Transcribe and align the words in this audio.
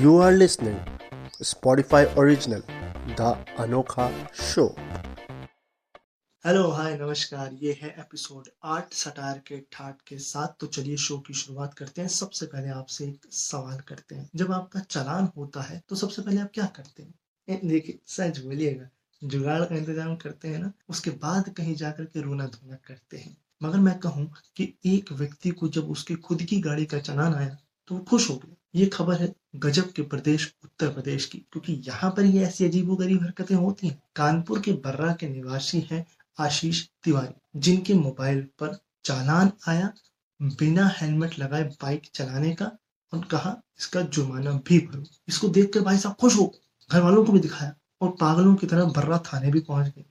You 0.00 0.12
are 0.18 0.32
listening 0.32 0.76
Spotify 1.42 1.98
original, 2.16 2.62
The 3.16 3.30
Anokha 3.62 4.04
Show. 4.42 4.68
Hello 6.44 6.68
hi 6.68 6.96
नमस्कार 6.98 7.50
ये 7.62 7.72
है 7.80 7.88
episode 8.00 8.48
आठ, 8.64 8.94
सटार 8.94 9.40
के 9.46 9.58
ठाट 9.72 9.96
के 10.08 10.18
साथ। 10.18 10.54
तो 10.60 10.66
चलिए 10.66 10.96
शो 10.96 11.18
की 11.18 11.34
शुरुआत 11.34 11.74
करते 11.74 12.00
हैं। 12.00 12.08
सबसे 12.08 12.46
पहले 12.46 12.68
आपसे 12.70 13.04
एक 13.04 13.26
सवाल 13.32 13.80
करते 13.88 14.14
हैं। 14.14 14.28
जब 14.36 14.52
आपका 14.52 14.80
चालान 14.80 15.28
होता 15.36 15.62
है 15.62 15.82
तो 15.88 15.96
सबसे 15.96 16.22
पहले 16.22 16.40
आप 16.40 16.50
क्या 16.54 16.66
करते 16.76 17.02
हैं? 17.02 17.60
देखिए 17.64 17.98
सच 18.08 18.38
बोलिएगा। 18.38 18.88
जुगाड़ 19.22 19.60
का 19.64 19.74
इंतज़ाम 19.74 20.14
करते 20.16 20.48
हैं 20.48 20.58
ना, 20.58 20.72
उसके 20.88 21.10
बाद 21.26 21.48
कहीं 21.56 21.74
जाकर 21.74 22.04
के 22.04 22.22
रोना 22.22 22.46
धोना 22.46 22.78
करते 22.86 23.18
हैं। 23.18 23.36
मगर 23.60 23.78
मैं 23.80 23.98
कहूँ 23.98 24.26
कि 24.56 24.72
एक 24.86 25.12
व्यक्ति 25.12 25.50
को 25.50 25.68
जब 25.68 25.90
उसकी 25.90 26.14
खुद 26.28 26.42
की 26.44 26.60
गाड़ी 26.60 26.86
का 26.86 26.98
चलान 27.00 27.34
आया 27.34 27.56
तो 27.88 27.94
वो 27.94 28.00
खुश 28.10 28.30
हो 28.30 28.36
गया। 28.36 28.54
ये 28.74 28.86
खबर 28.86 29.14
है 29.14 29.32
गजब 29.56 29.92
के 29.92 30.02
प्रदेश, 30.02 30.54
उत्तर 30.64 30.88
प्रदेश 30.88 31.24
की, 31.24 31.38
क्योंकि 31.38 31.72
यहाँ 31.86 32.10
पर 32.10 32.24
ये 32.24 32.44
ऐसी 32.44 32.64
अजीबो 32.64 32.96
गरीब 32.96 33.22
हरकतें 33.22 33.54
होती 33.54 33.88
हैं। 33.88 34.02
कानपुर 34.16 34.60
के 34.60 34.72
बर्रा 34.72 35.12
के 35.12 35.28
निवासी 35.28 35.80
हैं 35.90 36.06
आशीष 36.38 36.86
तिवारी, 37.04 37.60
जिनके 37.60 37.94
मोबाइल 37.94 38.40
पर 38.58 38.78
चालान 39.04 39.52
आया, 39.68 39.92
बिना 40.42 40.88
हेलमेट 40.88 41.38
लगाए 41.38 41.64
बाइक 41.64 42.02
चलाने 42.14 42.54
का, 42.54 42.70
और 43.12 43.24
कहा, 43.24 43.56
इसका 43.78 44.00
जुर्माना 44.00 44.52
भी 44.52 44.78
भरो। 44.78 45.04
इसको 45.28 45.48
देखकर 45.48 45.80
भाई 45.80 45.98
साहब 45.98 46.14
खुश 46.14 46.36
हो 46.36 46.52
घर 46.90 47.00
वालों 47.00 47.24
को 47.24 47.32
भी 47.32 47.40
दिखाया, 47.40 47.74
और 48.00 48.10
पागलों 48.10 48.54
की 48.54 48.66
तरह 48.66 48.84
बर्रा 48.84 49.18
थाने 49.18 49.50
भी 49.50 49.60
पहुँच 49.60 49.86
गए। 49.86 50.04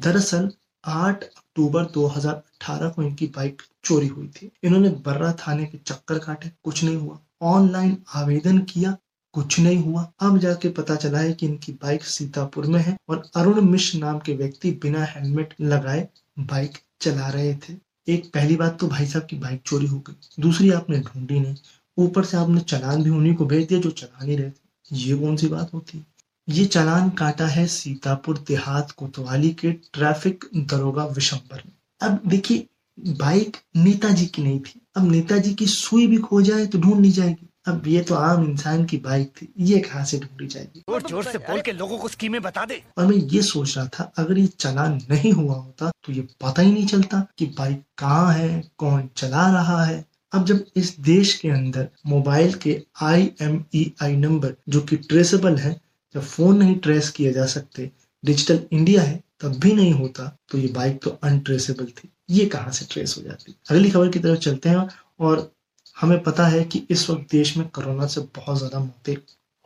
दरअसल 0.00 0.50
8 0.84 1.24
अक्टूबर 1.24 1.84
2018 1.84 2.88
को 2.88 3.02
इनकी 3.02 3.26
बाइक 3.26 3.62
चोरी 3.84 4.06
हुई 4.06 4.28
थी। 4.28 4.50
इन्होंने 4.62 4.88
बर्रा 4.88 5.32
थाने 5.32 5.66
के 5.66 5.78
चक्कर 5.78 6.18
काटे, 6.18 6.50
कुछ 6.64 6.84
नहीं 6.84 6.96
हुआ। 6.96 7.20
ऑनलाइन 7.44 7.96
आवेदन 8.14 8.58
किया, 8.58 8.96
कुछ 9.34 9.58
नहीं 9.60 9.78
हुआ। 9.78 10.02
अब 10.20 10.38
जाके 10.38 10.68
पता 10.68 10.94
चला 10.96 11.18
है 11.18 11.32
कि 11.32 11.46
इनकी 11.46 11.72
बाइक 11.72 12.04
सीतापुर 12.04 12.66
में 12.66 12.80
है 12.80 12.96
और 13.08 13.22
अरुण 13.36 13.60
मिश्र 13.60 13.98
नाम 13.98 14.18
के 14.18 14.34
व्यक्ति 14.34 14.70
बिना 14.82 15.04
हेलमेट 15.04 15.54
लगाए 15.60 16.08
बाइक 16.38 16.78
चला 17.00 17.28
रहे 17.28 17.54
थे। 17.54 17.74
एक 18.08 18.30
पहली 18.34 18.56
बात 18.56 18.78
तो 18.80 18.88
भाई 18.88 19.06
साहब 19.06 19.26
की 19.26 19.36
बाइक 19.36 19.62
चोरी 19.66 19.86
हो 19.86 19.98
गई। 19.98 20.42
दूसरी, 20.42 20.70
आपने 20.70 20.98
ढूंढी 20.98 21.40
नहीं। 21.40 21.56
ऊपर 21.98 22.24
से 22.24 22.36
आपने 22.36 22.60
चलान 22.60 23.02
भी 23.02 23.10
उन्हीं 23.10 23.34
को 23.34 23.46
भेज 23.46 23.66
दिया 23.68 23.80
जो 23.80 23.90
चला 23.90 24.24
नहीं 24.24 24.36
रहे 24.36 24.50
थे 24.50 24.96
ये 24.96 25.16
कौन 25.16 25.36
सी 25.36 25.46
बात 25.46 25.72
होती? 25.74 26.04
ये 26.48 26.64
चलान 26.64 27.10
काटा 27.10 27.46
है 27.46 27.66
सीतापुर 27.66 28.38
देहात 28.38 28.90
कोतवाली 28.90 29.50
के 29.50 29.72
ट्रैफ़िक 29.72 30.44
दरोगा 30.56 31.04
विशंबर 31.06 31.62
ने 31.66 31.72
अब 32.00 32.20
देखिए, 32.26 32.66
बाइक 32.98 33.56
नेताजी 33.76 34.26
की 34.26 34.42
नहीं 34.42 34.60
थी। 34.60 34.80
अब 34.96 35.10
नेताजी 35.10 35.54
की 35.54 35.66
सुई 35.68 36.06
भी 36.06 36.16
खो 36.20 36.40
जाए 36.42 36.66
तो 36.66 36.78
ढूंढ 36.78 37.00
नहीं 37.00 37.12
जाएगी। 37.12 37.48
अब 37.66 37.86
ये 37.88 38.00
तो 38.02 38.14
आम 38.14 38.44
इंसान 38.44 38.84
की 38.84 38.96
बाइक 38.98 39.28
थी 39.36 39.48
ये 39.60 39.78
कहाँ 39.80 40.04
से 40.04 40.18
ढूंढी 40.18 40.46
जाएगी? 40.46 40.80
ज़ोर 40.80 41.02
ज़ोर 41.02 41.24
से 41.24 41.38
बोल 41.40 41.60
के 41.60 41.72
लोगों 41.72 41.98
को 41.98 42.08
स्कीमें 42.08 42.40
बता 42.42 42.64
दे। 42.64 42.82
और 42.98 43.06
मैं 43.06 43.16
ये 43.16 43.42
सोच 43.42 43.76
रहा 43.76 43.86
था 43.94 44.12
अगर 44.18 44.38
ये 44.38 44.46
चालान 44.58 44.98
नहीं 45.10 45.32
हुआ 45.32 45.54
होता 45.54 45.90
तो 46.04 46.12
ये 46.12 46.26
पता 46.42 46.62
ही 46.62 46.72
नहीं 46.72 46.86
चलता 46.86 47.26
कि 47.38 47.46
बाइक 47.58 47.82
कहाँ 47.98 48.32
है 48.32 48.62
कौन 48.78 49.08
चला 49.16 49.46
रहा 49.52 49.82
है। 49.84 50.04
अब 50.32 50.44
जब 50.46 50.64
इस 50.76 50.96
देश 51.00 51.34
के 51.38 51.48
अंदर 51.50 51.88
मोबाइल 52.06 52.54
के 52.62 52.80
I 53.02 53.30
M 53.42 53.62
E 53.74 53.90
I 54.02 54.16
number 54.18 54.54
जो 54.68 54.80
कि 54.80 54.96
ट्रेसेबल 54.98 55.56
है 55.58 55.76
जब 56.14 56.22
फ़ोन 56.22 56.56
नहीं 56.58 56.74
ट्रेस 56.78 57.10
किए 57.10 57.32
जा 57.32 57.46
सकते 57.48 57.90
डिजिटल 58.24 58.60
इंडिया 58.72 59.02
है 59.02 59.22
तब 59.40 59.58
भी 59.60 59.72
नहीं 59.72 59.92
होता 59.92 60.26
तो 60.50 60.58
ये 60.58 60.68
बाइक 60.74 61.00
तो 61.02 61.18
अनट्रेसेबल 61.24 61.86
थी। 61.86 62.08
ये 62.28 62.46
कहाँ 62.46 62.70
से 62.70 62.86
ट्रेस 62.90 63.14
हो 63.18 63.22
जाती 63.22 63.52
है? 63.52 63.56
अगली 63.70 63.90
खबर 63.90 64.08
की 64.08 64.18
तरफ़ 64.18 64.38
चलते 64.38 64.68
हैं 64.68 64.88
और 65.20 65.50
हमें 65.96 66.22
पता 66.22 66.46
है 66.46 66.64
कि 66.64 66.82
इस 66.90 67.08
वक्त 67.10 67.30
देश 67.32 67.56
में 67.56 67.66
कोरोना 67.68 68.06
से 68.06 68.20
बहुत 68.36 68.58
ज़्यादा 68.58 68.78
मौतें 68.78 69.14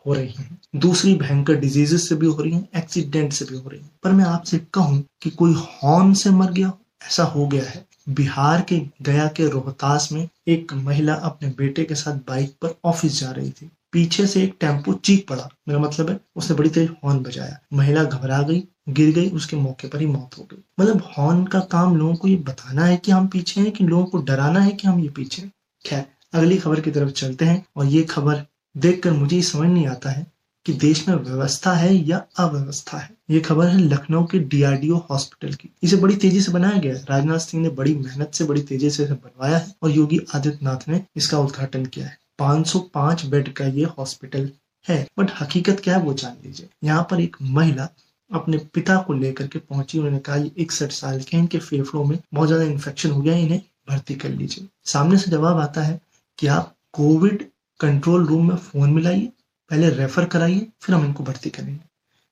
हो 0.06 0.14
रही 0.14 0.32
हैं। 0.32 0.58
दूसरी 0.76 1.14
भयंकर 1.14 1.54
डिजीजेस 1.54 2.08
से 2.08 2.14
भी 2.14 2.26
हो 2.26 2.42
रही 2.42 2.52
हैं 2.52 2.68
एक्सीडेंट 2.76 3.32
से 3.32 3.44
भी 3.44 3.56
हो 3.56 3.68
रही 3.68 3.80
हैं। 3.80 3.90
पर 4.02 4.12
मैं 4.12 4.24
आपसे 4.24 4.58
कहूँ 4.74 5.02
कि 5.22 5.30
कोई 5.30 5.54
हॉर्न 5.54 6.12
से 6.14 6.30
मर 6.30 6.52
गया, 6.52 6.72
ऐसा 7.06 7.24
हो 7.24 7.46
गया 7.46 7.64
है। 7.64 7.86
बिहार 8.08 8.60
के 8.62 8.80
गया 9.02 9.26
के 9.26 9.48
रोहतास 9.48 10.08
में 10.12 10.28
एक 10.48 10.72
महिला 10.72 11.14
अपने 11.14 11.48
बेटे 11.48 11.84
के 11.84 11.94
साथ 11.94 12.14
बाइक 12.28 12.54
पर 12.62 12.74
ऑफ़िस 12.84 13.20
जा 13.20 13.30
रही 13.30 13.50
थी। 13.50 13.70
पीछे 13.92 14.26
से 14.26 14.42
एक 14.42 14.54
टेंपो 14.60 14.92
चीख 14.92 15.26
पड़ा। 15.28 15.48
मेरा 15.68 15.80
मतलब 15.80 16.10
है, 16.10 16.18
उसने 16.36 16.56
बड़ी 16.56 16.70
तेज 16.70 16.90
हॉर्न 17.04 17.18
बजाया। 17.18 17.58
महिला 17.72 18.04
घबरा 18.04 18.42
गई 18.42 18.60
गिर 18.88 19.14
गई, 19.14 19.30
उसके 19.30 19.56
मौके 19.56 19.88
पर 19.88 20.00
ही 20.00 20.06
मौत 20.06 20.38
हो 20.38 20.48
गई। 20.52 20.62
मतलब 20.80 21.02
हॉर्न 21.18 21.44
का 21.44 21.60
काम 21.60 21.96
लोगों 21.96 22.14
को 22.14 22.28
ये 22.28 22.36
बताना 22.36 22.84
है 22.84 22.96
कि 22.96 23.12
हम 23.12 23.26
पीछे 23.26 23.60
हैं, 23.60 23.72
कि 23.72 23.84
लोगों 23.84 24.04
को 24.04 24.18
डराना 24.18 24.60
है 24.60 24.70
कि 24.70 24.88
हम 24.88 25.00
ये 25.00 25.08
पीछे 25.08 25.42
हैं। 25.42 25.52
खैर, 25.86 26.04
अगली 26.32 26.56
खबर 26.56 26.80
की 26.80 26.90
तरफ़ 26.90 27.10
चलते 27.10 27.44
हैं 27.44 27.64
और 27.76 27.86
ये 27.86 28.02
खबर 28.02 28.44
देखकर 28.76 29.12
मुझे 29.12 29.36
ही 29.36 29.42
समझ 29.42 29.68
नहीं 29.68 29.86
आता 29.86 30.10
है 30.10 30.26
कि 30.66 30.72
देश 30.72 31.08
में 31.08 31.14
व्यवस्था 31.16 31.72
है 31.72 31.94
या 31.94 32.24
अव्यवस्था 32.38 32.98
है। 32.98 33.10
ये 33.30 33.40
खबर 33.40 33.66
है 33.66 33.78
लखनऊ 33.78 34.24
के 34.24 34.38
डीआरडीओ 34.38 34.96
हॉस्पिटल 35.10 35.54
की। 35.54 35.68
इसे 35.82 35.96
बड़ी 35.96 36.16
तेज़ी 36.16 36.40
से 36.40 36.52
बनाया 36.52 36.78
गया 36.78 36.94
है। 36.94 37.04
राजनाथ 37.10 37.38
सिंह 37.38 37.62
ने 37.62 37.68
बड़ी 37.68 37.94
मेहनत 37.94 38.34
से, 38.34 38.44
बड़ी 38.44 38.62
तेज़ी 38.62 38.90
से 38.90 39.04
बनवाया 39.04 39.58
है 39.58 39.74
और 39.82 39.90
योगी 39.90 40.20
आदित्यनाथ 40.34 40.88
ने 40.88 41.04
इसका 41.16 41.38
उद्घाटन 41.38 41.86
किया 41.86 42.06
है। 42.06 42.18
505 42.38 43.24
बेड 43.26 43.52
का 43.52 43.66
ये 43.66 43.84
हॉस्पिटल 43.84 44.50
है, 44.88 45.06
बट 45.18 45.30
हकीकत 45.40 45.80
क्या 45.84 45.96
है 45.96 46.02
वो 46.02 46.14
जान 46.14 46.36
लीजिए। 46.44 46.68
यहाँ 46.84 47.06
पर 47.10 47.20
एक 47.20 47.36
महिला 47.42 47.88
अपने 48.30 48.58
पिता 48.74 48.96
को 49.02 49.12
लेकर 49.12 49.46
के 49.46 49.58
पहुँची। 49.58 49.98
उन्होंने 49.98 50.18
कहा 50.18 50.36
इकसठ 50.56 50.92
साल 50.92 51.20
के 51.20 51.36
इनके 51.36 51.58
फेफड़ों 51.58 52.04
में 52.04 52.18
बहुत 52.34 52.48
ज़्यादा 52.48 52.64
इन्फेक्शन 52.64 53.10
हो 53.10 53.20
गया 53.22 53.34
इन्हें 53.36 53.60
भर्ती 53.88 54.14
कर 54.14 54.28
लीजिए। 54.30 54.66
सामने 54.86 55.18
से 55.18 55.30
जवाब 55.30 55.58
आता 55.58 55.82
है 55.82 56.00
कि 56.38 56.46
आप 56.46 56.74
कोविड 56.92 57.44
कंट्रोल 57.80 58.26
रूम 58.26 58.48
में 58.48 58.56
फ़ोन 58.56 58.90
मिलाइए, 58.90 59.30
पहले 59.70 59.90
रेफर 59.90 60.24
कराइए, 60.24 60.66
फिर 60.80 60.94
हम 60.94 61.04
इनको 61.04 61.24
भर्ती 61.24 61.50
करेंगे। 61.50 61.80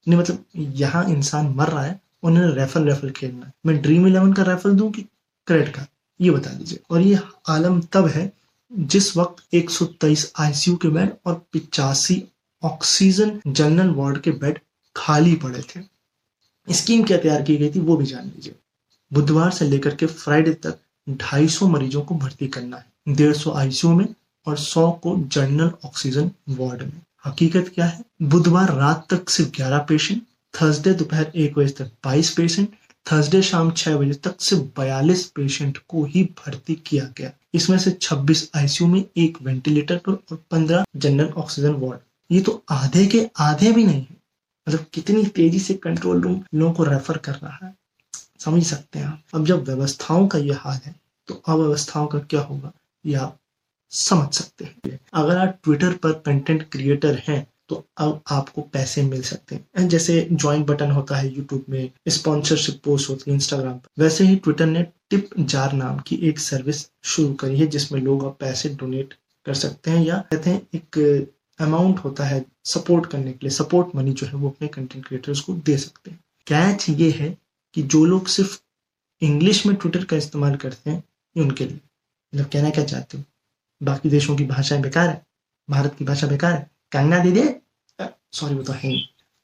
नहीं 0.06 0.18
मतलब 0.18 0.44
यहाँ 0.76 1.04
इंसान 1.10 1.52
मर 1.56 1.68
रहा 1.68 1.82
है 1.82 2.00
उन्होंने 2.22 2.54
रेफर 2.54 2.82
रेफर 2.82 3.10
खेलना। 3.10 3.46
है 3.46 3.52
मैं 3.66 3.80
ड्रीम 3.82 4.06
इलेवन 4.06 4.32
का 4.32 4.42
रेफर 4.42 4.70
दूँ 4.70 4.90
कि 4.90 5.02
क्रेडिट 5.48 5.74
का 5.74 5.86
ये 6.20 6.30
बता 6.30 6.50
दीजिए। 6.50 6.78
और 6.90 7.00
ये 7.00 7.18
आलम 7.48 7.80
तब 7.92 8.06
है, 8.06 8.30
जिस 8.72 9.16
वक्त 9.16 9.42
123 9.54 10.30
आईसीयू 10.40 10.76
के 10.76 10.88
बेड 10.88 11.12
और 11.26 11.34
पिचासी 11.52 12.22
ऑक्सीजन 12.62 13.40
जनरल 13.46 13.90
वार्ड 13.90 14.18
के 14.20 14.30
बेड 14.32 14.58
खाली 14.96 15.34
पड़े 15.34 15.62
थे। 15.62 15.80
स्कीम 16.74 17.04
क्या 17.04 17.18
तैयार 17.18 17.42
की 17.42 17.56
गई 17.56 17.70
थी 17.70 17.80
वो 17.80 17.96
भी 17.96 18.06
जान 18.06 18.24
लीजिए। 18.24 18.54
बुधवार 19.12 19.50
से 19.50 19.64
लेकर 19.64 19.94
के 19.94 20.06
फ्राइडे 20.06 20.50
तक 20.50 20.78
250 21.08 21.66
मरीजों 21.66 22.02
को 22.02 22.14
भर्ती 22.14 22.48
करना 22.48 22.76
है। 22.76 22.86
डेढ़ 23.08 23.34
सौ 23.34 23.50
आईसीयू 23.50 23.94
में 23.94 24.14
और 24.46 24.58
100 24.58 24.90
को 24.90 25.16
जनरल 25.16 25.70
ऑक्सीजन 25.84 26.30
वार्ड 26.48 26.82
में। 26.82 27.00
हकीकत 27.26 27.72
क्या 27.74 27.86
है? 27.86 28.04
बुधवार 28.22 28.74
रात 28.74 29.06
तक 29.10 29.30
सिर्फ़ 29.30 29.50
11 29.50 29.78
पेशेंट, 29.78 30.22
थर्सडे 30.54 30.94
दोपहर 30.94 31.32
एक 31.36 31.58
बजे 31.58 31.84
तक 31.84 31.90
22 32.04 32.30
पेशेंट, 32.30 32.68
थर्सडे 33.12 33.42
शाम 33.42 33.70
छह 33.70 33.96
बजे 33.96 34.14
तक 34.14 34.40
सिर्फ़ 34.40 34.80
बयालीस 34.80 35.26
पेशेंट 35.26 35.78
को 35.88 36.04
ही 36.04 36.24
भर्ती 36.24 36.74
किया 36.74 37.12
गया। 37.18 37.30
इसमें 37.54 37.78
से 37.78 37.90
26 37.90 38.50
आईसीयू 38.56 38.90
में 38.90 39.04
एक 39.16 39.38
वेंटिलेटर 39.42 39.96
पर 39.96 40.12
और 40.12 40.44
15 40.50 40.84
जनरल 40.96 41.28
ऑक्सीजन 41.28 41.72
वार्ड। 41.72 42.00
ये 42.30 42.40
तो 42.40 42.64
आधे 42.70 43.06
के 43.06 43.30
आधे 43.38 43.72
भी 43.72 43.84
नहीं 43.84 44.00
है। 44.00 44.25
मतलब 44.66 44.84
कितनी 44.92 45.24
तेज़ी 45.26 45.58
से 45.58 45.74
कंट्रोल 45.74 46.20
रूम 46.20 46.42
लोगों 46.54 46.72
को 46.72 46.84
रेफर 46.84 47.16
कर 47.18 47.34
रहा 47.34 47.58
है। 47.64 47.74
समझ 48.40 48.62
सकते 48.66 48.98
हैं 48.98 49.06
आप। 49.06 49.22
अब 49.34 49.46
जब 49.46 49.64
व्यवस्थाओं 49.64 50.26
का 50.28 50.38
ये 50.38 50.54
हाल 50.54 50.78
है 50.84 50.94
तो 51.28 51.42
अव्यवस्थाओं 51.48 52.06
का 52.06 52.18
क्या 52.20 52.40
होगा 52.40 52.72
ये 53.04 53.14
आप 53.14 53.36
समझ 53.92 54.32
सकते 54.34 54.64
हैं। 54.64 54.98
अगर 55.14 55.36
आप 55.38 55.58
ट्विटर 55.64 55.92
पर 55.92 56.12
कंटेंट 56.26 56.68
क्रिएटर 56.70 57.22
हैं 57.28 57.46
तो 57.68 57.84
अब 57.98 58.20
आपको 58.30 58.62
पैसे 58.62 59.02
मिल 59.02 59.22
सकते 59.22 59.54
हैं। 59.54 59.88
जैसे 59.88 60.26
ज्वाइन 60.32 60.64
बटन 60.64 60.90
होता 60.90 61.16
है 61.16 61.28
यूट्यूब 61.28 61.64
में 61.68 61.90
स्पॉन्सरशिप 62.08 62.80
पोस्ट 62.84 63.08
होती 63.10 63.30
है 63.30 63.34
इंस्टाग्राम 63.34 63.72
पर, 63.72 64.02
वैसे 64.02 64.24
ही 64.24 64.36
ट्विटर 64.36 64.66
ने 64.66 64.82
टिप 65.10 65.30
जार 65.40 65.72
नाम 65.72 65.98
की 65.98 66.16
एक 66.28 66.38
सर्विस 66.38 66.86
शुरू 67.04 67.32
करी 67.34 67.58
है, 67.58 67.66
जिसमें 67.66 68.00
लोग 68.00 68.24
अब 68.24 68.36
पैसे 68.40 68.68
डोनेट 68.70 69.14
कर 69.46 69.54
सकते 69.54 69.90
हैं 69.90 70.04
या 70.04 70.16
कहते 70.30 70.50
हैं 70.50 70.62
एक 70.74 70.98
अमाउंट 71.58 71.98
होता 71.98 72.24
है 72.24 72.44
सपोर्ट 72.64 73.06
करने 73.06 73.32
के 73.32 73.38
लिए 73.42 73.50
सपोर्ट 73.50 73.94
मनी 73.96 74.12
जो 74.12 74.26
है 74.26 74.34
वो 74.34 74.48
अपने 74.48 74.68
कंटेंट 74.68 75.06
क्रिएटर्स 75.06 75.40
को 75.40 75.54
दे 75.56 75.76
सकते 75.78 76.10
हैं। 76.10 76.18
कैच 76.46 76.88
ये 76.90 77.10
है 77.10 77.36
कि 77.74 77.82
जो 77.82 78.04
लोग 78.04 78.26
सिर्फ़ 78.26 78.58
इंग्लिश 79.22 79.64
में 79.66 79.74
ट्विटर 79.76 80.04
का 80.04 80.16
इस्तेमाल 80.16 80.56
करते 80.56 80.90
हैं, 80.90 81.02
ये 81.36 81.42
उनके 81.42 81.64
लिए। 81.64 81.80
मतलब 82.34 82.46
कहना 82.46 82.70
क्या 82.70 82.84
चाहते 82.84 83.18
हो? 83.18 83.24
बाकी 83.82 84.08
देशों 84.08 84.36
की 84.36 84.44
भाषाएँ 84.44 84.80
बेकार 84.82 85.08
है? 85.08 85.22
भारत 85.68 85.94
की 85.98 86.04
भाषा 86.04 86.26
बेकार 86.26 86.52
है? 86.52 86.70
कंगना 86.92 87.18
दीदी 87.18 87.48
सॉरी 88.32 88.54
वो 88.54 88.62
तो 88.62 88.72
है 88.72 88.92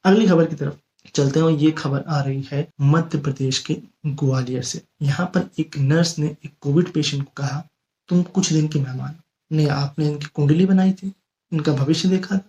अगली 0.05 0.27
खबर 0.27 0.45
की 0.45 0.57
तरफ़ 0.57 1.09
चलते 1.15 1.41
हैं 1.41 1.49
ये 1.49 1.71
खबर 1.71 2.03
आ 2.09 2.21
रही 2.23 2.43
है 2.53 2.67
मध्य 2.81 3.19
प्रदेश 3.19 3.59
के 3.59 3.77
ग्वालियर 4.07 4.63
से। 4.63 4.83
यहाँ 5.03 5.27
पर 5.27 5.49
एक 5.59 5.77
नर्स 5.79 6.19
ने 6.19 6.27
एक 6.45 6.53
कोविड 6.61 6.93
पेशेंट 6.93 7.25
को 7.25 7.31
कहा, 7.37 7.63
तुम 8.09 8.23
कुछ 8.23 8.53
दिन 8.53 8.69
के 8.69 8.81
मेहमान 8.81 9.15
नहीं, 9.51 9.69
आपने 9.69 10.09
इनकी 10.09 10.27
कुंडली 10.27 10.67
बनाई 10.67 10.93
थी। 10.93 11.13
इनका 11.53 11.73
भविष्य 11.73 12.09
देखा 12.09 12.41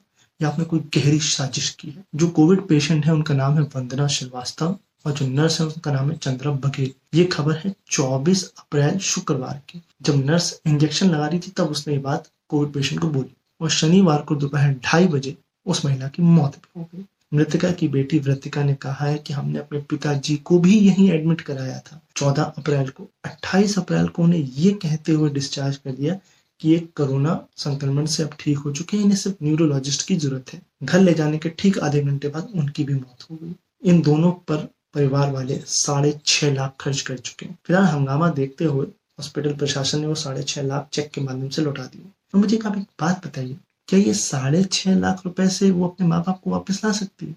या 0.41 0.47
आपने 0.47 0.65
कोई 0.65 0.79
गहरी 0.79 1.19
साजिश 1.19 1.69
की 1.69 1.87
है? 1.87 2.03
जो 2.15 2.27
कोविड 2.27 2.67
पेशेंट 2.67 3.05
है, 3.05 3.13
उनका 3.13 3.33
नाम 3.33 3.53
है 3.53 3.61
वंदना 3.61 4.07
श्रीवास्तव 4.07 4.77
और 5.05 5.11
जो 5.11 5.27
नर्स 5.27 5.61
है 5.61 5.67
उसका 5.67 5.91
नाम 5.91 6.11
है 6.11 6.17
चंद्रा 6.17 6.51
बघेल। 6.51 6.91
ये 7.13 7.25
खबर 7.25 7.57
है 7.57 7.75
24 7.91 8.53
अप्रैल 8.57 8.99
शुक्रवार 8.99 9.61
की। 9.69 9.81
जब 10.01 10.25
नर्स 10.25 10.61
इंजेक्शन 10.67 11.09
लगा 11.09 11.27
रही 11.27 11.39
थी, 11.39 11.51
तब 11.51 11.65
उसने 11.65 11.93
ये 11.93 11.99
बात 11.99 12.27
कोविड 12.49 12.73
पेशेंट 12.73 13.01
को 13.01 13.07
बोली। 13.07 13.35
और 13.61 13.69
शनिवार 13.69 14.21
को 14.21 14.35
दोपहर 14.35 14.73
ढाई 14.73 15.07
बजे 15.07 15.37
उस 15.65 15.85
महिला 15.85 16.07
की 16.07 16.23
मौत 16.23 16.55
भी 16.55 16.79
हो 16.79 16.89
गई। 16.95 17.05
मृतका 17.33 17.71
की 17.71 17.87
बेटी 17.87 18.19
वृतिका 18.19 18.63
ने 18.63 18.73
कहा 18.73 19.05
है 19.05 19.17
कि 19.17 19.33
हमने 19.33 19.59
अपने 19.59 19.79
पिताजी 19.79 20.37
को 20.37 20.59
भी 20.59 20.79
यहीं 20.79 21.11
एडमिट 21.11 21.41
कराया 21.41 21.79
था। 21.79 22.01
14 22.15 22.43
अप्रैल 22.43 22.89
को 22.89 23.07
28 23.23 23.79
अप्रैल 23.79 24.07
को 24.07 24.23
उन्हें 24.23 24.39
ये 24.39 24.71
कहते 24.71 25.11
हुए 25.11 25.29
डिस्चार्ज 25.29 25.77
कर 25.77 25.91
दिया 25.91 26.17
कि 26.61 26.69
ये 26.69 26.79
कोरोना 26.97 27.39
संक्रमण 27.57 28.05
से 28.05 28.23
अब 28.23 28.35
ठीक 28.39 28.57
हो 28.57 28.71
चुके 28.71 28.97
हैं, 28.97 29.03
इन्हें 29.03 29.17
सिर्फ़ 29.17 29.43
न्यूरोलॉजिस्ट 29.43 30.07
की 30.07 30.15
ज़रूरत 30.17 30.53
है। 30.53 30.61
घर 30.83 30.99
ले 30.99 31.13
जाने 31.13 31.37
के 31.37 31.49
ठीक 31.49 31.79
आधे 31.79 32.01
घंटे 32.01 32.27
बाद 32.27 32.51
उनकी 32.55 32.83
भी 32.83 32.93
मौत 32.93 33.25
हो 33.31 33.37
गई। 33.43 33.53
इन 33.83 34.01
दोनों 34.01 34.31
पर 34.47 34.67
परिवार 34.93 35.31
वाले 35.31 35.57
साढ़े 35.67 36.13
छह 36.25 36.53
लाख 36.53 36.75
खर्च 36.79 37.01
कर 37.01 37.17
चुके 37.17 37.45
हैं। 37.45 37.57
फ़िलहाल 37.65 37.85
हंगामा 37.85 38.29
देखते 38.31 38.65
हुए 38.65 38.85
हॉस्पिटल 39.19 39.53
प्रशासन 39.53 39.99
ने 39.99 40.07
वो 40.07 40.15
साढ़े 40.15 40.43
छह 40.43 40.61
लाख 40.61 40.87
चेक 40.93 41.09
के 41.11 41.21
माध्यम 41.21 41.49
से 41.49 41.61
लौटा 41.61 41.83
दिए। 41.83 42.05
तो 42.31 42.37
मुझे 42.37 42.59
आप 42.65 42.77
एक 42.77 42.87
बात 43.01 43.25
बताइए, 43.25 43.57
क्या 43.89 43.99
ये 43.99 44.13
साढ़े 44.13 44.63
छह 44.63 44.95
लाख 44.95 45.21
रुपए 45.25 45.47
से 45.49 45.69
वो 45.71 45.87
अपने 45.87 46.07
माँ 46.07 46.21
बाप 46.21 46.39
को 46.43 46.51
वापस 46.51 46.83
ला 46.85 46.91
सकती 46.91 47.25
है? 47.25 47.35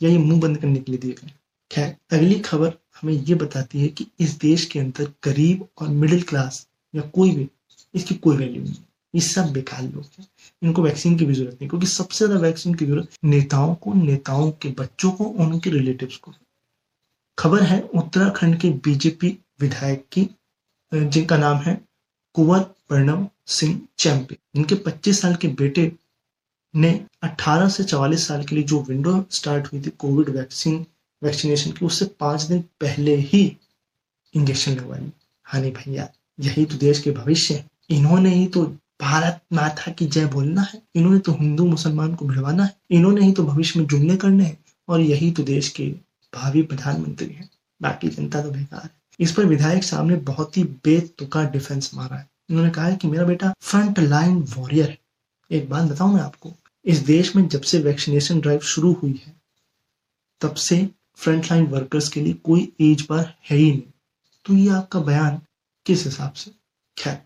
या 0.00 0.10
ये 0.10 0.18
मुँह 0.18 0.40
बंद 0.40 0.58
करने 0.58 0.78
के 0.78 0.92
लिए 0.92 1.00
दिए 1.00 1.12
गए? 1.12 1.32
खैर, 1.70 1.94
अगली 2.12 2.38
खबर 2.40 2.72
हमें 3.00 3.12
ये 3.12 3.34
बताती 3.34 3.80
है 3.80 3.88
कि 3.88 4.06
इस 4.20 4.38
देश 4.38 4.64
के 4.64 4.78
अंदर 4.78 5.12
गरीब 5.24 5.66
और 5.78 5.88
मिडिल 5.88 6.22
क्लास 6.22 6.66
या 6.94 7.02
कोई 7.14 7.30
भी 7.30 7.48
इसकी 7.94 8.14
कोई 8.16 8.36
वैल्यू 8.36 8.62
नहीं। 8.62 8.74
ये 9.14 9.20
सब 9.20 9.52
बेकार 9.52 9.82
लोग 9.82 10.04
हैं। 10.18 10.26
इनको 10.62 10.82
वैक्सीन 10.82 11.16
की 11.18 11.24
भी 11.26 11.34
ज़रूरत 11.34 11.54
नहीं, 11.54 11.68
क्योंकि 11.68 11.86
सबसे 11.86 12.24
ज़्यादा 12.24 12.40
वैक्सीन 12.42 12.74
की 12.74 12.86
ज़रूरत 12.86 13.08
नेताओं 13.24 13.74
को, 13.74 13.94
नेताओं 13.94 14.50
के 14.62 14.68
बच्चों 14.78 15.10
को, 15.10 15.24
उनके 15.24 15.70
रिलेटिव्स 15.70 16.16
को। 16.16 16.34
खबर 17.38 17.62
है 17.62 17.80
उत्तराखंड 17.94 18.58
के 18.60 18.70
बीजेपी 18.84 19.36
विधायक 19.60 20.04
की 20.12 20.28
जिनका 20.92 21.36
नाम 21.36 21.56
है 21.58 21.74
कुंवर 22.34 22.60
प्रणव 22.88 23.26
सिंह 23.48 23.80
चैंपी 23.98 24.36
जिनके 24.56 24.74
25 24.84 25.20
साल 25.20 25.34
के 25.36 25.48
बेटे 25.58 25.90
ने 26.74 26.90
18 27.24 27.68
से 27.68 27.84
44 27.84 28.26
साल 28.28 28.44
के 28.44 28.54
लिए 28.54 28.64
जो 28.64 28.80
विंडो 28.82 29.24
स्टार्ट 29.30 29.72
हुई 29.72 29.80
थी 29.82 29.90
कोविड 29.98 30.28
वैक्सीन 30.28 30.84
वैक्सीनेशन 31.22 31.70
की, 31.70 31.86
उससे 31.86 32.04
पाँच 32.20 32.42
दिन 32.42 32.60
पहले 32.80 33.14
ही 33.16 33.40
इंजेक्शन 34.34 34.72
लगवा 34.72 34.96
ली 34.96 35.12
हाँ 35.46 35.60
भैया, 35.62 36.08
यही 36.38 36.64
तो 36.64 36.76
देश 36.76 37.00
के 37.00 37.10
भविष्य 37.12 37.54
है। 37.54 37.64
इन्होंने 37.90 38.34
ही 38.34 38.46
तो 38.46 38.76
भारत 39.00 39.40
माता 39.52 39.92
की 39.92 40.06
जय 40.06 40.26
बोलना 40.26 40.62
है। 40.62 40.82
इन्होंने 40.94 41.18
तो 41.18 41.32
हिंदू 41.32 41.66
मुसलमान 41.66 42.14
को 42.14 42.24
भिड़वाना 42.26 42.64
है। 42.64 42.76
इन्होंने 42.90 43.20
ही 43.20 43.32
तो 43.32 43.44
भविष्य 43.44 43.80
में 43.80 43.86
जुमले 43.86 44.16
करने 44.16 44.44
हैं। 44.44 44.64
और 44.88 45.00
यही 45.00 45.30
तो 45.30 45.42
देश 45.42 45.68
के 45.68 45.86
भावी 46.34 46.62
प्रधानमंत्री 46.62 47.26
हैं। 47.26 47.50
बाकी 47.82 48.08
जनता 48.08 48.42
तो 48.42 48.50
बेकार 48.50 48.80
है। 48.82 48.90
इस 49.20 49.32
पर 49.32 49.44
विधायक 49.44 49.84
साहब 49.84 50.06
ने 50.06 50.16
बहुत 50.16 50.56
ही 50.56 50.64
बेतुका 50.64 51.44
डिफेंस 51.44 51.90
मारा 51.94 52.16
है। 52.16 52.30
उन्होंने 52.50 52.70
कहा 52.70 52.84
है 52.84 52.96
कि 52.96 53.08
मेरा 53.08 53.24
बेटा 53.24 53.54
फ्रंट 53.60 53.98
लाइन 53.98 54.46
वॉरियर 54.56 54.88
है। 54.88 54.98
एक 55.50 55.70
बात 55.70 55.84
बताऊँ 55.84 56.14
मैं 56.14 56.20
आपको, 56.20 56.52
इस 56.84 56.98
देश 56.98 57.36
में 57.36 57.48
जब 57.48 57.60
से 57.60 57.78
वैक्सीनेशन 57.78 58.40
ड्राइव 58.40 58.60
शुरू 58.60 58.92
हुई 58.92 59.22
है, 59.26 59.36
तब 60.40 60.54
से 60.54 60.90
फ्रंट 61.16 61.44
लाइन 61.44 61.66
वर्कर्स 61.66 62.08
के 62.08 62.20
लिए 62.20 62.32
कोई 62.32 62.72
एज 62.80 63.06
बार 63.10 63.36
है 63.50 63.56
ही 63.56 63.70
नहीं। 63.70 63.82
तो 64.44 64.54
ये 64.54 64.70
आपका 64.70 65.00
बयान 65.00 65.40
किस 65.86 66.04
हिसाब 66.04 66.32
से? 66.32 66.50
खैर 66.98 67.18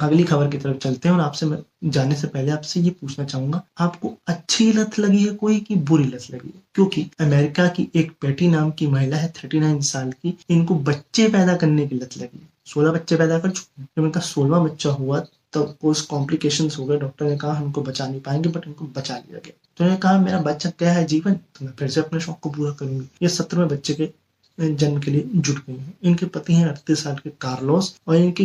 अगली 0.00 0.24
खबर 0.24 0.48
की 0.48 0.58
तरफ़ 0.58 0.76
चलते 0.76 1.08
हैं 1.08 1.16
और 1.16 1.22
आपसे 1.22 1.46
जाने 1.84 2.14
से 2.14 2.26
पहले 2.26 2.50
आपसे 2.50 2.80
ये 2.80 2.90
पूछना 2.90 3.24
चाहूँगा, 3.24 3.62
आपको 3.78 4.12
अच्छी 4.26 4.72
लत 4.72 4.98
लगी 4.98 5.24
है 5.24 5.34
कोई 5.34 5.60
की 5.60 5.74
बुरी 5.74 6.04
लत 6.04 6.26
लगी 6.30 6.48
है? 6.48 6.62
क्योंकि 6.74 7.06
अमेरिका 7.20 7.68
की 7.68 7.88
एक 7.94 8.12
पेटी 8.20 8.48
नाम 8.48 8.70
की 8.70 8.86
महिला 8.86 9.16
है, 9.16 9.32
थर्टी 9.36 9.60
नाइन 9.60 9.80
साल 9.80 10.12
की, 10.12 10.38
इनको 10.50 10.74
बच्चे 10.74 11.28
पैदा 11.28 11.56
करने 11.56 11.86
की 11.86 11.96
लत 11.96 12.16
लगी 12.18 12.38
है। 12.38 12.48
सोलह 12.66 12.92
बच्चे 12.92 13.16
पैदा 13.16 13.38
कर 13.38 13.50
चुके 13.50 13.82
जब 13.82 14.04
इनका 14.04 14.20
सोलवा 14.20 14.58
बच्चा 14.58 14.90
हुआ, 14.90 15.20
तब 15.52 15.76
पोस्ट 15.80 16.08
कॉम्प्लिकेशन 16.08 16.68
हो 16.78 16.84
गए, 16.86 16.96
डॉक्टर 16.96 17.26
ने 17.26 17.36
कहा, 17.36 17.52
हमको 17.52 17.82
बचा 17.82 18.06
नहीं 18.06 18.20
पाएँगे 18.20 18.48
बट 18.48 18.66
इनको 18.66 18.84
बचा 18.96 19.16
लिया 19.16 19.38
गया। 19.38 19.52
तो 19.76 19.84
उन्होंने 19.84 20.00
कहा, 20.00 20.18
मेरा 20.18 20.40
बच्चा 20.40 20.70
क्या 20.70 20.92
है 20.92 21.04
जीवन? 21.04 21.34
तो 21.34 21.64
मैं 21.64 21.72
फिर 21.72 21.88
से 21.88 22.00
अपने 22.00 22.20
शौक 22.20 22.38
को 22.40 22.50
पूरा 22.50 22.72
करूँगी। 22.72 23.08
ये 23.22 23.28
सत्रहवें 23.28 23.68
बच्चे 23.68 23.94
के 23.94 24.10
जन्म 24.58 25.00
के 25.00 25.10
लिए 25.10 25.30
जुट 25.34 25.58
गई 25.58 25.76
हैं। 25.76 25.94
इनके 26.02 26.26
पति 26.26 26.54
हैं 26.54 26.66
अड़तीस 26.66 27.02
साल 27.04 27.16
के 27.16 27.30
कार्लोस 27.30 27.94
और 28.08 28.16
इनके 28.16 28.44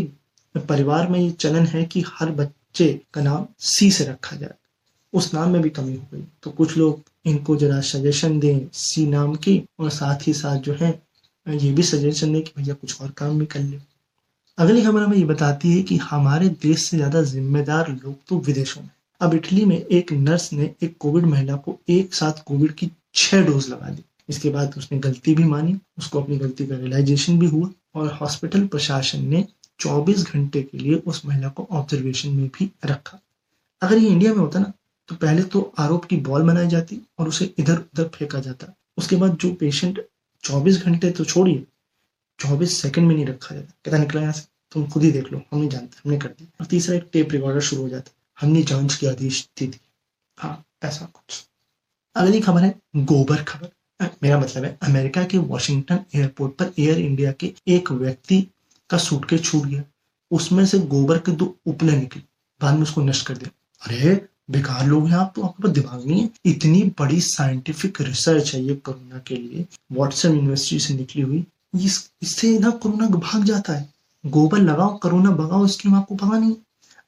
परिवार 0.56 1.08
में 1.10 1.20
ये 1.20 1.30
चलन 1.32 1.66
है 1.66 1.84
कि 1.86 2.04
हर 2.10 2.32
बच्चे 2.32 2.88
का 3.14 3.22
नाम 3.22 3.46
सी 3.62 3.90
से 3.92 4.06
रखा 4.06 4.36
जाए। 4.36 4.54
उस 5.14 5.34
नाम 5.34 5.50
में 5.50 5.62
भी 5.62 5.70
कमी 5.70 5.94
हो 5.94 6.08
गई। 6.14 6.24
तो 6.44 6.52
कुछ 6.52 6.78
लोग 6.78 7.02
इनको 7.26 7.56
जरा 7.56 7.80
सजेशन 7.84 8.40
दें 8.40 8.68
सी 8.74 9.06
नाम 9.06 9.36
की 9.36 9.62
और 9.80 9.90
साथ 9.92 10.28
ही 10.28 10.34
साथ 10.34 10.60
जो 10.60 10.74
है, 10.74 10.90
ये 11.48 11.72
भी 11.72 11.84
सजेशन 11.84 12.34
दें 12.34 12.42
कि 12.42 12.52
भैया 12.58 12.74
कुछ 12.74 13.02
और 13.02 13.12
काम 13.18 13.40
भी 13.40 13.46
कर 13.46 13.60
ले। 13.60 13.80
अगली 14.58 14.82
खबर 14.82 15.02
हमें 15.02 15.18
ये 15.18 15.26
बताती 15.26 15.72
है 15.72 15.82
कि 15.82 15.98
हमारे 16.00 16.50
देश 16.62 16.82
से 16.82 16.98
ज़्यादा 16.98 17.22
जिम्मेदार 17.24 17.90
लोग 17.94 18.16
तो 18.28 18.38
विदेशों 18.40 18.82
में 18.82 18.90
अब 19.22 19.34
इटली 19.34 19.64
में 19.66 19.78
एक 19.78 20.12
नर्स 20.14 20.52
ने 20.54 20.74
एक 20.84 20.96
कोविड 21.00 21.26
महिला 21.26 21.56
को 21.58 21.78
एक 21.90 22.14
साथ 22.14 22.44
कोविड 22.46 22.72
की 22.72 22.90
छह 23.16 23.42
डोज 23.46 23.70
लगा 23.70 23.90
दी। 23.90 24.04
इसके 24.30 24.50
बाद 24.50 24.74
उसने 24.78 24.98
गलती 25.00 25.36
भी 25.36 25.44
मानी, 25.44 25.76
उसको 25.98 26.22
अपनी 26.22 26.38
गलती 26.38 26.66
का 26.68 26.76
रियलाइजेशन 26.76 27.40
भी 27.40 27.48
हुआ 27.48 27.70
और 27.96 28.12
हॉस्पिटल 28.14 28.66
प्रशासन 28.68 29.26
ने 29.26 29.46
24 29.84 30.24
घंटे 30.24 30.62
के 30.64 30.78
लिए 30.78 30.96
उस 30.98 31.26
महिला 31.26 31.50
को 31.50 31.68
ऑब्जर्वेशन 31.72 32.30
में 32.30 32.48
भी 32.50 32.70
रखा। 32.86 33.20
अगर 33.82 33.98
ये 33.98 34.10
इंडिया 34.10 34.34
में 34.34 34.40
होता 34.40 34.60
ना 34.60 34.72
तो 35.10 35.16
पहले 35.16 35.44
तो 35.44 35.62
आरोप 35.80 36.06
की 36.06 36.18
बॉल 36.22 36.44
बनाई 36.44 36.68
जाती 36.68 37.00
और 37.20 37.28
उसे 37.28 37.46
इधर 37.60 37.78
उधर 37.78 38.08
फेंका 38.10 38.40
जाता। 38.40 38.74
उसके 38.98 39.16
बाद 39.16 39.38
जो 39.38 39.54
पेशेंट 39.54 40.00
24 40.44 40.84
घंटे 40.84 41.10
तो 41.12 41.26
छोड़िए 41.26 41.64
24 42.40 42.82
सेकंड 42.82 43.08
में 43.08 43.16
नहीं 43.16 43.26
रखा 43.26 43.56
जाता। 43.56 43.74
कहता, 43.86 43.98
निकला 43.98 44.22
यहाँ 44.22 44.34
से, 44.34 44.46
तुम 44.72 44.86
खुद 44.88 45.04
ही 45.04 45.12
देख 45.12 45.32
लो 45.32 45.38
हम 45.52 45.60
नहीं 45.60 45.70
जानते, 45.70 45.98
हमने 45.98 46.18
कर 46.18 46.30
दिया। 46.30 46.48
और 46.60 46.66
तीसरा 46.66 46.96
एक 46.96 47.10
टेप 47.14 47.32
रिकॉर्डर 47.32 47.62
शुरू 47.62 47.82
हो 47.82 47.90
जाता, 47.90 48.12
हमने 48.40 48.64
जाँच 48.64 48.96
की 48.96 49.08
आदेश 49.08 49.48
दी 49.60 49.68
थी 49.68 49.80
हाँ 50.38 50.64
ऐसा 50.84 51.06
कुछ। 51.06 51.46
अगली 52.16 52.40
खबर 52.42 52.64
है, 52.64 52.74
गोबर 52.98 53.44
खबर। 53.44 53.70
मेरा 54.24 54.40
मतलब 54.40 54.64
है, 54.64 54.78
अमेरिका 54.84 55.24
के 55.24 55.38
वॉशिंगटन 55.38 56.00
एयरपोर्ट 56.16 56.54
पर 56.54 56.72
एयर 56.80 57.00
इंडिया 57.00 57.32
के 57.32 57.54
एक 57.68 57.92
व्यक्ति 57.92 58.46
का 58.90 58.98
सूटकेस 58.98 59.42
छूट 59.42 59.66
गया। 59.66 59.84
उसमें 60.32 60.66
से 60.66 60.80
गोबर 60.80 61.18
के 61.18 61.32
दो 61.32 61.56
उपले 61.66 61.92
निकले। 61.92 62.22
बाद 62.62 62.76
में 62.76 62.82
उसको 62.82 63.02
नष्ट 63.02 63.28
कर 63.28 63.38
दिया। 63.38 63.52
अरे 63.88 64.26
बेकार 64.52 64.88
लोग 64.88 65.08
हैं 65.08 65.16
आप 65.16 65.34
तो। 65.36 65.42
आपके 65.42 65.64
पास 65.64 65.72
दिमाग 65.72 66.08
नहीं 66.08 66.22
है? 66.22 66.30
इतनी 66.46 66.84
बड़ी 67.00 67.22
साइंटिफिक 67.22 68.02
रिसर्च 68.02 68.56
है 68.56 68.64
ये 68.64 68.76
कोरोना 68.76 69.22
के 69.28 69.36
लिए। 69.36 69.66
व्हाट्सएप 69.92 70.36
यूनिवर्सिटी 70.36 70.80
से 70.80 70.94
निकली 70.94 71.22
हुई। 71.22 71.46
इस, 71.82 72.10
इससे 72.22 72.60
ना 72.60 72.70
कोरोना 72.70 73.08
भाग 73.08 73.44
जाता 73.44 73.74
है। 73.74 73.90
गोबर 74.26 74.60
लगाओ 74.60 74.98
कोरोना 74.98 75.32
भगाओ 75.32 75.66
इसकी 75.66 75.94
आपको 75.94 76.16
पता 76.16 76.38
नहीं। 76.38 76.56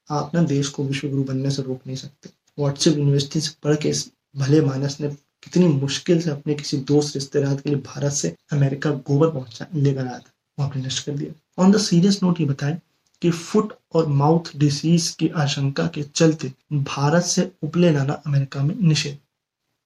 आप 0.10 0.32
ना 0.36 0.44
देश 0.44 0.68
को 0.68 0.84
विश्व 0.84 1.10
गुरु 1.10 1.24
बनने 1.24 1.52
से 1.52 1.62
रोक 1.62 1.80
नहीं 1.88 1.98
सकते। 1.98 2.30
व्हाट्सएप 2.60 2.98
यूनिवर्सिटी 2.98 3.42
से 3.42 3.56
पढ़ 3.64 3.76
के 3.76 3.94
भले 4.38 4.62
मानस 4.62 4.98
ने 5.02 5.08
कितनी 5.44 5.68
मुश्किल 5.68 6.22
से 6.22 6.30
अपने 6.30 6.54
किसी 6.54 6.78
दोस्त 6.78 7.16
रिश्तेदार 7.16 7.56
के 7.56 7.70
लिए 7.70 7.80
भारत 7.80 8.12
से 8.12 8.36
अमेरिका 8.52 8.92
गोबर 8.92 9.30
पहुँचा 9.30 9.68
लेकर 9.74 10.08
आया 10.08 10.20
था। 10.20 10.32
वो 10.60 10.66
आपने 10.66 10.86
नष्ट 10.86 11.06
कर 11.06 11.12
दिया। 11.12 11.64
ऑन 11.64 11.72
द 11.72 11.78
सीरियस 11.78 12.24
नोट 12.24 12.40
ये 12.40 12.46
बताएँ 12.46 12.80
कि 13.22 13.32
फुट 13.32 13.74
और 13.94 14.08
माउथ 14.08 14.58
डिसीज 14.58 15.10
की 15.10 15.28
आशंका 15.28 15.88
के 15.88 16.04
चलते 16.04 16.54
भारत 16.74 17.24
से 17.24 17.52
उपले 17.64 17.92
लाना 17.92 18.14
अमेरिका 18.14 18.64
में 18.64 18.76
निषेध। 18.76 19.18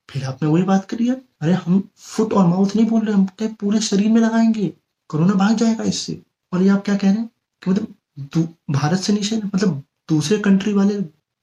फिर 0.09 0.23
आपने 0.23 0.49
वही 0.49 0.63
बात 0.63 0.85
करी 0.85 1.07
है, 1.07 1.21
अरे 1.41 1.53
हम 1.53 1.89
फुट 1.95 2.33
और 2.33 2.47
माउथ 2.47 2.69
नहीं 2.75 2.85
बोल 2.85 3.05
रहे, 3.05 3.15
हम 3.15 3.25
क्या 3.25 3.47
पूरे 3.59 3.79
शरीर 3.79 4.11
में 4.11 4.21
लगाएँगे? 4.21 4.73
कोरोना 5.07 5.33
भाग 5.33 5.55
जाएगा 5.55 5.83
इससे। 5.83 6.21
और 6.53 6.61
ये 6.61 6.69
आप 6.69 6.85
क्या 6.85 6.95
कह 6.95 7.11
रहे 7.11 7.19
हैं? 7.19 7.29
कि 7.63 7.71
मतलब 7.71 8.53
भारत 8.69 8.99
से 8.99 9.13
निषेध 9.13 9.45
मतलब 9.45 9.83
दूसरे 10.09 10.37
कंट्री 10.37 10.73
वाले 10.73 11.01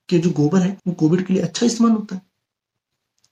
के 0.08 0.18
जो 0.18 0.30
गोबर 0.30 0.60
है, 0.60 0.78
वो 0.86 0.92
कोविड 0.92 1.26
के 1.26 1.34
लिए 1.34 1.42
अच्छा 1.42 1.66
इस्तेमाल 1.66 1.92
होता 1.92 2.16
है। 2.16 2.22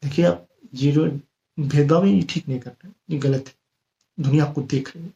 देखिए 0.05 0.25
आप, 0.25 0.49
ये 0.75 0.93
जो 0.93 1.21
भेदभाव 1.61 2.07
है, 2.07 2.13
ये 2.13 2.23
ठीक 2.23 2.49
नहीं 2.49 2.61
कर 2.61 2.71
रहे 2.71 2.93
ये 3.11 3.19
गलत 3.19 3.45
है। 3.49 3.55
दुनिया 4.21 4.45
आपको 4.45 4.63
देख 4.63 4.97
रही 4.97 5.05
है। 5.05 5.13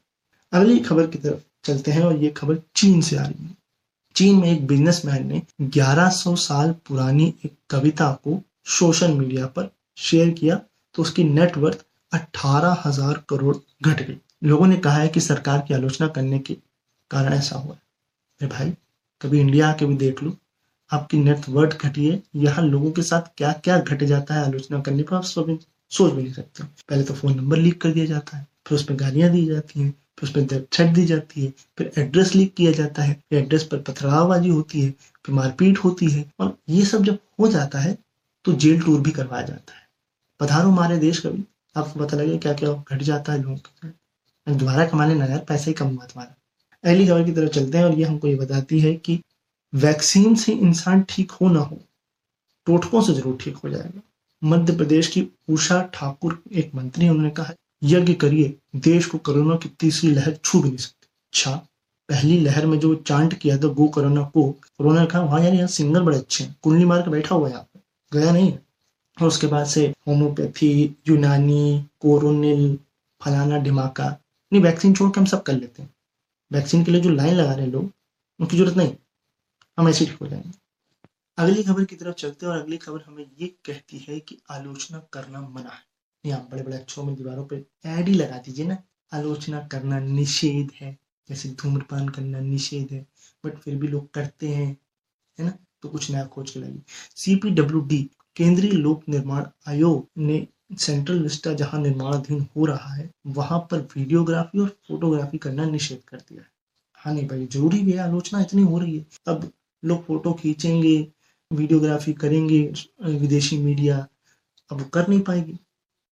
अगली 0.52 0.78
खबर 0.80 1.06
की 1.06 1.18
तरफ़ 1.18 1.40
चलते 1.64 1.90
हैं 1.90 2.02
और 2.02 2.16
ये 2.16 2.28
खबर 2.30 2.58
चीन 2.76 3.00
से 3.00 3.16
आ 3.16 3.22
रही 3.22 3.44
है। 3.44 3.56
चीन 4.16 4.36
में 4.36 4.50
एक 4.50 4.66
बिजनेसमैन 4.66 5.26
ने 5.26 5.42
1100 5.64 6.34
साल 6.38 6.72
पुरानी 6.86 7.26
एक 7.44 7.52
कविता 7.70 8.10
को 8.24 8.40
सोशल 8.68 9.12
मीडिया 9.14 9.46
पर 9.48 9.70
शेयर 9.98 10.30
किया 10.30 10.60
तो 10.94 11.02
उसकी 11.02 11.24
नेटवर्थ 11.24 11.84
अठारह 12.12 12.82
हज़ार 12.84 13.22
करोड़ 13.30 13.56
घट 13.56 14.00
गई। 14.00 14.16
लोगों 14.44 14.66
ने 14.66 14.76
कहा 14.78 14.98
है 14.98 15.08
कि 15.08 15.20
सरकार 15.20 15.64
की 15.68 15.74
आलोचना 15.74 16.06
करने 16.08 16.38
के 16.38 16.56
कारण 17.10 17.32
ऐसा 17.32 17.56
हुआ 17.56 17.76
है। 18.40 18.48
भाई, 18.48 18.72
कभी 19.20 19.40
इंडिया 19.40 19.68
आके 19.68 19.86
भी 19.86 19.94
देख 19.96 20.22
लो, 20.22 20.32
आपकी 20.90 21.18
नेटवर्थ 21.18 21.78
घटी 21.78 22.08
है 22.08 22.22
यहाँ 22.36 22.64
लोगों 22.64 22.90
के 22.92 23.02
साथ 23.02 23.22
क्या 23.36 23.52
क्या 23.54 23.78
घट 23.78 24.04
जाता 24.04 24.34
है 24.34 24.44
आलोचना 24.44 24.80
करने 24.80 25.02
पर 25.02 25.16
आप 25.16 25.24
सोच 25.24 25.46
भी 25.46 26.22
नहीं 26.22 26.32
सकते। 26.32 26.64
पहले 26.64 27.04
तो 27.04 27.14
फ़ोन 27.14 27.36
नंबर 27.36 27.56
लीक 27.58 27.80
कर 27.82 27.92
दिया 27.92 28.06
जाता 28.06 28.36
है, 28.36 28.46
फिर 28.66 28.78
उसमें 28.78 28.98
गालियाँ 29.00 29.30
दी 29.30 29.44
जाती 29.46 29.80
हैं 29.80 29.94
फिर 30.18 30.28
उसमें 30.28 30.46
थ्रेट 30.46 30.92
दी 30.94 31.04
जाती 31.06 31.44
है, 31.44 31.52
फिर 31.78 31.92
एड्रेस 31.98 32.34
लीक 32.34 32.54
किया 32.54 32.72
जाता 32.72 33.02
है, 33.02 33.12
फिर 33.30 33.38
एड्रेस 33.38 33.64
पर 33.64 33.78
पथरावबाजी 33.82 34.48
होती 34.50 34.80
है, 34.80 34.90
फिर 35.24 35.34
मारपीट 35.34 35.78
होती 35.78 36.10
है 36.10 36.24
और 36.40 36.56
ये 36.70 36.84
सब 36.86 37.04
जब 37.04 37.18
हो 37.40 37.48
जाता 37.48 37.78
है 37.78 37.96
तो 38.44 38.52
जेल 38.54 38.82
टूर 38.82 39.00
भी 39.00 39.10
करवाया 39.12 39.42
जाता 39.44 39.72
है। 39.72 39.86
पधारो 40.40 40.70
मारे 40.72 40.96
देश 40.98 41.20
कभी, 41.20 41.44
आपको 41.76 42.00
पता 42.00 42.16
लगे 42.16 42.36
क्या 42.38 42.52
क्या 42.54 42.72
घट 42.72 43.02
जाता 43.02 43.32
है 43.32 43.42
लोगों 43.42 43.56
के 43.56 43.96
दोबारा 44.46 44.84
कमाने 44.86 45.14
ना 45.14 45.24
यार 45.26 45.44
पैसा 45.48 45.64
ही 45.66 45.72
कम 45.74 45.86
हुआ 45.88 46.04
तुम्हारा। 46.04 46.34
अगली 46.84 47.06
खबर 47.06 47.24
की 47.24 47.32
तरफ़ 47.32 47.50
चलते 47.52 47.78
हैं 47.78 47.84
और 47.84 47.94
ये 47.94 48.04
हमको 48.04 48.28
ये 48.28 48.34
बताती 48.36 48.80
है 48.80 48.94
कि 48.96 49.18
वैक्सीन 49.72 50.34
से 50.36 50.52
इंसान 50.54 51.02
ठीक 51.08 51.30
हो 51.32 51.48
ना 51.48 51.60
हो, 51.60 51.78
टोटकों 52.66 53.00
से 53.02 53.14
ज़रूर 53.14 53.36
ठीक 53.40 53.56
हो 53.56 53.68
जाएगा। 53.68 54.00
मध्य 54.42 54.76
प्रदेश 54.76 55.08
की 55.08 55.26
उषा 55.50 55.80
ठाकुर, 55.94 56.42
एक 56.52 56.74
मंत्री 56.74 57.08
उन्होंने 57.08 57.30
कहा 57.30 57.52
यज्ञ 57.82 58.14
करिए, 58.14 58.56
देश 58.76 59.06
को 59.06 59.18
कोरोना 59.18 59.56
की 59.56 59.68
तीसरी 59.80 60.10
लहर 60.10 60.36
छू 60.44 60.60
भी 60.60 60.68
नहीं 60.68 60.78
सकती। 60.78 61.08
अच्छा 61.26 61.56
पहली 62.08 62.40
लहर 62.40 62.66
में 62.66 62.78
जो 62.78 62.94
चांट 62.94 63.34
किया 63.34 63.58
था, 63.58 63.68
गो 63.68 63.88
कोरोना 63.88 64.22
को 64.22 64.50
कोरोना 64.52 65.04
कहा 65.04 65.20
वहाँ 65.20 65.40
यार 65.40 65.54
यहाँ 65.54 65.68
सिंगर 65.68 66.02
बड़े 66.02 66.18
अच्छे 66.18 66.44
हैं, 66.44 66.56
कुंडली 66.62 66.84
मार 66.84 67.02
के 67.02 67.10
बैठा 67.10 67.34
हुआ 67.34 67.48
है 67.48 67.52
यहाँ 67.52 67.64
पे, 67.64 67.80
गया 68.12 68.32
नहीं 68.32 68.52
और 69.22 69.28
उसके 69.28 69.46
बाद 69.46 69.66
से 69.66 69.94
होम्योपैथी, 70.06 70.96
यूनानी, 71.08 71.84
कोरोनिल, 72.00 72.78
फलाना 73.20 73.58
ढिमाका 73.58 74.18
नहीं, 74.52 74.62
वैक्सीन 74.62 74.94
छोड़ 74.94 75.10
के 75.10 75.20
हम 75.20 75.26
सब 75.26 75.42
कर 75.42 75.52
लेते 75.52 75.82
हैं। 75.82 75.94
वैक्सीन 76.52 76.84
के 76.84 76.92
लिए 76.92 77.00
जो 77.00 77.10
लाइन 77.10 77.34
लगा 77.34 77.52
रहे 77.52 77.64
हैं 77.64 77.72
लोग, 77.72 77.92
उनकी 78.40 78.56
ज़रूरत 78.56 78.76
नहीं। 78.76 78.94
हम 79.78 79.88
ऐसे 79.88 80.06
ठीक 80.06 80.14
हो 80.14 80.26
जाएँगे। 80.26 80.50
अगली 81.38 81.62
खबर 81.62 81.84
की 81.84 81.96
तरफ़ 81.96 82.14
चलते 82.14 82.46
हैं 82.46 82.52
और 82.52 82.60
अगली 82.60 82.76
खबर 82.76 83.00
हमें 83.06 83.24
ये 83.40 83.46
कहती 83.64 84.06
है 84.08 84.20
कि 84.20 84.38
आलोचना 84.50 85.02
करना 85.12 85.40
मना 85.40 85.68
है। 85.68 85.87
यहाँ 86.24 86.48
बड़े 86.50 86.62
बड़े 86.62 86.76
अक्षरों 86.76 87.04
में 87.04 87.14
दीवारों 87.16 87.44
पे 87.46 87.64
ऐड 87.86 88.08
ही 88.08 88.14
लगा 88.14 88.38
दीजिए 88.38 88.66
ना। 88.66 88.76
आलोचना 89.12 89.60
करना 89.72 89.98
निषेध 90.00 90.70
है, 90.80 90.96
जैसे 91.28 91.48
धूम्रपान 91.62 92.08
करना 92.08 92.40
निषेध 92.40 92.92
है 92.92 93.06
बट 93.44 93.58
फिर 93.58 93.76
भी 93.76 93.88
लोग 93.88 94.10
करते 94.14 94.48
हैं, 94.48 94.76
है 95.38 95.44
ना? 95.46 95.52
तो 95.82 95.88
कुछ 95.88 96.10
नया 96.10 96.24
खोज 96.26 96.50
के 96.50 96.60
लगी 96.60 96.82
सीपीडब्ल्यू 97.16 97.80
डी 97.80 97.98
केंद्रीय 98.36 98.70
लोक 98.72 99.02
निर्माण 99.08 99.44
आयोग 99.68 100.08
ने 100.18 100.46
सेंट्रल 100.78 101.22
विस्टा 101.22 101.52
जहाँ 101.54 101.80
निर्माणाधीन 101.80 102.46
हो 102.56 102.64
रहा 102.66 102.92
है, 102.94 103.10
वहाँ 103.28 103.58
पर 103.70 103.80
वीडियोग्राफी 103.96 104.58
और 104.58 104.68
फोटोग्राफी 104.88 105.38
करना 105.38 105.64
निषेध 105.66 106.00
कर 106.08 106.16
दिया 106.18 106.40
है। 106.40 106.48
हाँ 107.00 107.14
नहीं 107.14 107.26
भाई, 107.28 107.46
ज़रूरी 107.46 107.78
भी 107.82 107.92
है, 107.92 107.98
आलोचना 107.98 108.40
इतनी 108.40 108.62
हो 108.62 108.78
रही 108.78 108.96
है। 108.98 109.06
अब 109.28 109.50
लोग 109.82 110.04
फ़ोटो 110.06 110.32
खींचेंगे, 110.32 110.96
वीडियोग्राफी 111.50 112.12
करेंगे, 112.14 112.60
विदेशी 113.02 113.58
मीडिया 113.58 114.06
अब 114.70 114.82
कर 114.90 115.08
नहीं 115.08 115.20
पाएगी। 115.22 115.58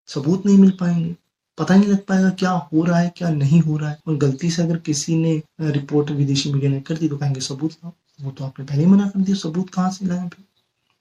सबूत 0.08 0.46
नहीं 0.46 0.58
मिल 0.58 0.70
पाएँगे। 0.80 1.14
पता 1.58 1.74
नहीं 1.74 1.88
लग 1.88 2.04
पाएगा 2.06 2.30
क्या 2.30 2.50
हो 2.50 2.84
रहा 2.84 2.98
है, 2.98 3.12
क्या 3.16 3.28
नहीं 3.30 3.60
हो 3.60 3.76
रहा 3.76 3.90
है। 3.90 3.98
और 4.08 4.16
गलती 4.16 4.50
से 4.50 4.62
अगर 4.62 4.76
किसी 4.80 5.16
ने 5.16 5.40
रिपोर्ट 5.62 6.10
विदेशी 6.12 6.52
मीडिया 6.52 6.70
ने 6.70 6.80
कर 6.80 6.96
दी 6.96 7.08
तो 7.08 7.16
कहेंगे 7.16 7.40
सबूत 7.42 7.72
लाओ 7.74 7.92
वो 8.20 8.30
तो 8.30 8.44
आपने 8.44 8.64
पहले 8.64 8.82
ही 8.82 8.86
मना 8.86 9.08
कर 9.08 9.20
दिया, 9.20 9.36
सबूत 9.36 9.70
कहाँ 9.70 9.90
से 9.90 10.06
लाए 10.06 10.28
फिर? 10.28 10.44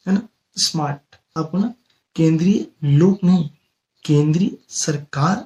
है 0.05 0.13
ना? 0.13 0.21
स्मार्ट। 0.57 1.15
आपको 1.35 1.57
ना 1.57 1.73
केंद्रीय 2.15 2.65
लोक 2.85 3.23
नहीं, 3.23 3.49
केंद्रीय 4.05 4.51
सरकार 4.71 5.45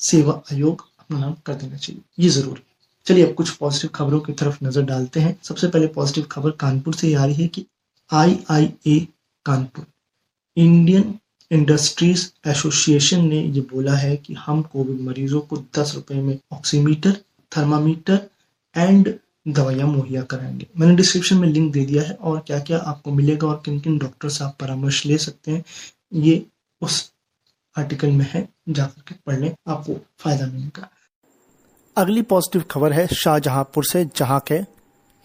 सेवा 0.00 0.32
आयोग 0.52 0.84
अपना 1.00 1.18
नाम 1.18 1.34
कर 1.46 1.54
देना 1.54 1.76
चाहिए। 1.76 2.02
ये 2.18 2.28
ज़रूरी 2.30 2.62
चलिए 3.06 3.26
अब 3.26 3.34
कुछ 3.34 3.50
पॉजिटिव 3.50 3.90
खबरों 3.94 4.20
की 4.20 4.32
तरफ़ 4.32 4.58
नज़र 4.64 4.82
डालते 4.84 5.20
हैं। 5.20 5.36
सबसे 5.42 5.68
पहले 5.68 5.86
पॉजिटिव 5.88 6.24
खबर 6.30 6.50
कानपुर 6.60 6.94
से 6.94 7.12
आ 7.14 7.24
रही 7.24 7.42
है 7.42 7.48
कि 7.48 7.64
IIA 8.10 8.98
Kanpur, 9.46 9.86
Indian 10.56 11.18
industries 11.50 12.28
association 12.48 13.24
ने 13.24 13.40
ये 13.42 13.60
बोला 13.60 13.94
है 13.94 14.16
कि 14.16 14.34
हम 14.34 14.62
कोविड 14.62 15.00
मरीजों 15.00 15.40
को 15.40 15.56
दस 15.78 15.92
रुपए 15.94 16.14
में 16.14 16.38
ऑक्सीमीटर 16.52 17.16
थर्मामीटर 17.52 18.20
एंड 18.76 19.14
दवाइयाँ 19.48 19.86
मुहैया 19.88 20.22
कराएँगे। 20.22 20.66
मैंने 20.78 20.94
डिस्क्रिप्शन 20.96 21.36
में 21.36 21.48
लिंक 21.48 21.72
दे 21.72 21.84
दिया 21.86 22.02
है 22.02 22.14
और 22.14 22.40
क्या 22.40 22.58
क्या 22.60 22.78
आपको 22.78 23.10
मिलेगा 23.10 23.48
और 23.48 23.62
किन 23.64 23.80
किन 23.80 23.98
डॉक्टर 23.98 24.28
से 24.28 24.44
आप 24.44 24.56
परामर्श 24.60 25.04
ले 25.06 25.18
सकते 25.18 25.52
हैं 25.52 25.64
ये 26.12 26.46
उस 26.82 27.12
आर्टिकल 27.76 28.10
में 28.10 28.26
है। 28.30 28.48
जाकर 28.68 29.02
के 29.08 29.14
पढ़ 29.26 29.38
लें 29.40 29.54
आपको 29.68 29.94
फ़ायदा 30.18 30.46
मिलेगा। 30.46 30.88
अगली 31.96 32.22
पॉजिटिव 32.22 32.62
खबर 32.70 32.92
है 32.92 33.06
शाहजहांपुर 33.06 33.84
से 33.84 34.04
जहाँ 34.16 34.40
के 34.40 34.62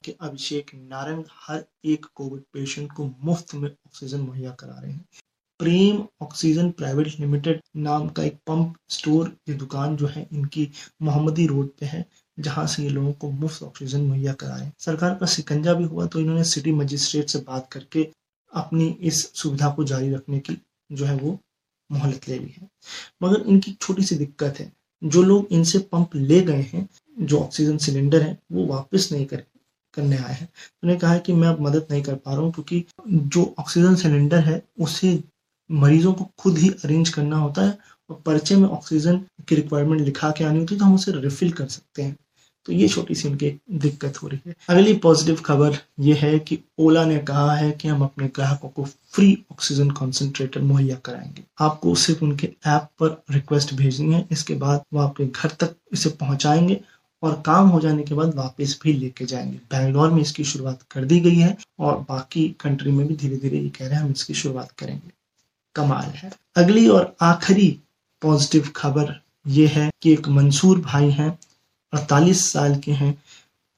कि 0.04 0.16
अभिषेक 0.22 0.72
नारंग 0.76 1.24
हर 1.42 1.64
एक 1.86 2.06
कोविड 2.16 2.42
पेशेंट 2.54 2.92
को 2.92 3.10
मुफ़्त 3.24 3.56
में 3.56 3.70
ऑक्सीजन 3.70 4.20
मुहैया 4.20 4.52
करा 4.52 4.80
रहे 4.80 4.92
हैं। 4.92 5.06
प्रेम 5.60 6.02
ऑक्सीजन 6.22 6.70
प्राइवेट 6.72 7.08
लिमिटेड 7.20 7.62
नाम 7.78 8.08
का 8.10 8.24
एक 8.24 8.36
पंप 8.48 8.76
स्टोर 8.90 9.32
ये 9.50 9.56
दुकान 9.56 9.96
जो 9.98 10.08
है, 10.08 10.28
इनकी 10.34 10.70
मोहम्मदी 11.02 11.46
रोड 11.48 11.70
पे 11.80 11.86
है, 11.86 12.06
जहाँ 12.38 12.66
से 12.68 12.84
ये 12.84 12.90
लोगों 12.90 13.12
को 13.14 13.30
मुफ़्त 13.32 13.64
ऑक्सीजन 13.64 14.02
मुहैया 14.02 14.34
कराए। 14.36 14.72
सरकार 14.80 15.16
का 15.16 15.26
सिकंजा 15.28 15.74
भी 15.74 15.84
हुआ 15.86 16.06
तो 16.06 16.20
इन्होंने 16.20 16.44
सिटी 16.46 16.72
मजिस्ट्रेट 16.74 17.30
से 17.30 17.40
बात 17.48 17.68
करके 17.72 18.08
अपनी 18.54 18.88
इस 19.02 19.22
सुविधा 19.34 19.70
को 19.70 19.84
जारी 19.84 20.14
रखने 20.14 20.40
की 20.40 20.58
जो 20.90 21.06
है 21.06 21.16
वो 21.16 21.38
मोहलत 21.90 22.28
ले 22.30 22.38
ली 22.38 22.54
है। 22.58 22.68
मगर 23.24 23.42
इनकी 23.42 23.72
छोटी 23.74 24.04
सी 24.04 24.16
दिक्कत 24.16 24.60
है, 24.60 24.72
जो 25.02 25.22
लोग 25.24 25.48
इनसे 25.52 25.80
पंप 25.92 26.16
ले 26.16 26.42
गए 26.42 26.62
हैं, 26.64 26.88
जो 27.18 27.40
ऑक्सीजन 27.40 27.78
सिलेंडर 27.80 28.22
है, 28.22 28.38
वो 28.52 28.66
वापस 28.66 29.10
नहीं 29.12 29.26
कर, 29.26 29.44
करने 29.94 30.18
आए 30.18 30.34
हैं। 30.34 30.48
उन्होंने 30.84 31.00
कहा 31.00 31.12
है 31.12 31.20
कि 31.20 31.34
मैं 31.34 31.48
अब 31.48 31.62
मदद 31.62 31.88
नहीं 31.92 32.02
कर 32.04 32.16
पा 32.16 32.32
रहा 32.32 32.42
हूँ, 32.42 32.52
क्योंकि 32.54 32.84
जो 33.08 33.54
ऑक्सीजन 33.60 33.96
सिलेंडर 33.96 34.40
है, 34.40 34.62
उसे 34.80 35.14
मरीजों 35.70 36.14
को 36.14 36.30
खुद 36.40 36.58
ही 36.58 36.70
अरेंज 36.70 37.10
करना 37.10 37.38
होता 37.38 37.62
है 37.62 37.78
और 38.10 38.22
पर्चे 38.26 38.56
में 38.56 38.68
ऑक्सीजन 38.70 39.22
की 39.48 39.56
रिक्वायरमेंट 39.56 40.02
लिखा 40.02 40.32
के 40.32 40.44
आनी 40.44 40.60
होती 40.60 40.76
है 40.76 40.80
तो 40.80 40.86
हम 40.86 40.96
उसे 40.96 41.12
रिफिल 41.12 41.52
कर 41.52 41.68
सकते 41.68 42.02
हैं। 42.02 42.16
तो 42.68 42.74
ये 42.74 42.88
छोटी 42.88 43.16
सी 43.16 43.28
उनकी 43.28 43.50
दिक्कत 43.72 44.22
हो 44.24 44.28
रही 44.28 44.40
है। 44.48 44.56
अगली 44.70 44.94
पॉजिटिव 44.94 45.36
खबर 45.36 45.78
ये 46.00 46.14
है 46.14 46.38
कि 46.40 46.58
ओला 46.80 47.04
ने 47.06 47.18
कहा 47.20 47.54
है 47.56 47.72
कि 47.72 47.88
हम 47.88 48.02
अपने 48.02 48.28
ग्राहकों 48.28 48.70
को 48.70 48.84
फ्री 48.84 49.38
ऑक्सीजन 49.52 49.90
कॉन्सेंट्रेटर 49.92 50.62
मुहैया 50.62 50.96
कराएँगे। 50.96 51.44
आपको 51.60 51.94
सिर्फ़ 51.96 52.24
उनके 52.26 52.48
ऐप 52.68 52.88
पर 53.00 53.22
रिक्वेस्ट 53.32 53.74
भेजनी 53.74 54.14
है, 54.14 54.26
इसके 54.32 54.56
बाद 54.56 54.82
वो 54.94 55.00
आपके 55.00 55.26
घर 55.26 55.50
तक 55.60 55.76
इसे 55.94 56.10
पहुंचाएँगे 56.10 56.80
और 57.24 57.42
काम 57.46 57.68
हो 57.68 57.80
जाने 57.80 58.04
के 58.04 58.16
बाद 58.16 58.36
वापस 58.36 58.80
भी 58.84 58.94
लेके 58.94 59.26
जाएँगे। 59.26 59.58
बैंगलोर 59.72 60.12
में 60.12 60.22
इसकी 60.22 60.44
शुरुआत 60.44 60.84
कर 60.92 61.06
दी 61.06 61.20
गई 61.20 61.36
है 61.36 61.56
और 61.80 62.06
बाकी 62.10 62.48
कंट्री 62.60 62.92
में 62.92 63.08
भी 63.08 63.16
धीरे 63.16 63.38
धीरे 63.38 63.60
ये 63.60 63.70
कह 63.70 63.86
रहे 63.86 63.96
हैं, 63.96 64.04
हम 64.04 64.12
इसकी 64.12 64.34
शुरुआत 64.34 64.72
करेंगे। 64.72 65.12
कमाल 65.76 66.10
है। 66.16 66.32
अगली 66.58 66.88
और 66.88 67.16
आखिरी 67.22 67.70
पॉजिटिव 68.22 68.72
खबर 68.76 69.14
ये 69.48 69.68
है 69.68 69.90
कि 70.02 70.14
एक 70.14 70.28
मंसूर 70.30 70.80
भाई 70.82 71.10
हैं, 71.12 71.38
अड़तालीस 71.94 72.52
साल 72.52 72.76
के 72.76 72.92
हैं, 72.92 73.18